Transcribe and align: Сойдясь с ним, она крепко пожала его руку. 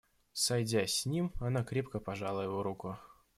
Сойдясь 0.33 0.95
с 1.01 1.05
ним, 1.05 1.31
она 1.39 1.63
крепко 1.63 1.99
пожала 1.99 2.41
его 2.41 2.63
руку. 2.63 2.97